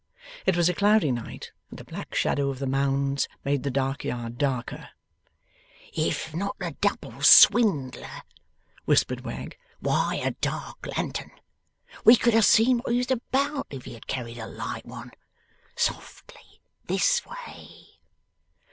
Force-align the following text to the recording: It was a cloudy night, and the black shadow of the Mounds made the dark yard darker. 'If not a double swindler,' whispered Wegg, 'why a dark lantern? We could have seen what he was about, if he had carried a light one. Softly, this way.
It 0.47 0.57
was 0.57 0.67
a 0.67 0.73
cloudy 0.73 1.11
night, 1.11 1.51
and 1.69 1.77
the 1.77 1.83
black 1.83 2.15
shadow 2.15 2.49
of 2.49 2.57
the 2.57 2.65
Mounds 2.65 3.27
made 3.45 3.61
the 3.61 3.69
dark 3.69 4.03
yard 4.03 4.39
darker. 4.39 4.89
'If 5.93 6.33
not 6.33 6.55
a 6.59 6.71
double 6.71 7.21
swindler,' 7.21 8.23
whispered 8.85 9.21
Wegg, 9.21 9.59
'why 9.79 10.15
a 10.23 10.31
dark 10.31 10.87
lantern? 10.97 11.29
We 12.03 12.15
could 12.15 12.33
have 12.33 12.47
seen 12.47 12.79
what 12.79 12.93
he 12.93 12.97
was 12.97 13.11
about, 13.11 13.67
if 13.69 13.85
he 13.85 13.93
had 13.93 14.07
carried 14.07 14.39
a 14.39 14.47
light 14.47 14.87
one. 14.87 15.11
Softly, 15.75 16.63
this 16.87 17.23
way. 17.23 17.99